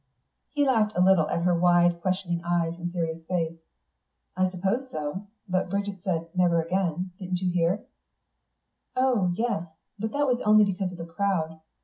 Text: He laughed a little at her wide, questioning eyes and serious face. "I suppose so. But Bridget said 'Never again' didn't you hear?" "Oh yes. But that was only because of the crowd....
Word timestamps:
He 0.53 0.65
laughed 0.65 0.93
a 0.95 0.99
little 0.99 1.29
at 1.29 1.43
her 1.43 1.53
wide, 1.53 2.01
questioning 2.01 2.41
eyes 2.43 2.73
and 2.79 2.91
serious 2.91 3.23
face. 3.27 3.59
"I 4.35 4.49
suppose 4.49 4.89
so. 4.89 5.27
But 5.47 5.69
Bridget 5.69 6.01
said 6.03 6.29
'Never 6.33 6.59
again' 6.59 7.11
didn't 7.19 7.39
you 7.39 7.51
hear?" 7.51 7.85
"Oh 8.95 9.31
yes. 9.35 9.67
But 9.99 10.11
that 10.13 10.25
was 10.25 10.41
only 10.43 10.63
because 10.65 10.91
of 10.91 10.97
the 10.97 11.05
crowd.... 11.05 11.59